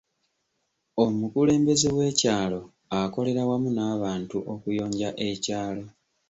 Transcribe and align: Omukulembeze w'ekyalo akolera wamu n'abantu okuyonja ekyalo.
Omukulembeze 1.03 1.87
w'ekyalo 1.97 2.61
akolera 2.99 3.41
wamu 3.49 3.69
n'abantu 3.75 4.37
okuyonja 4.53 5.09
ekyalo. 5.29 5.85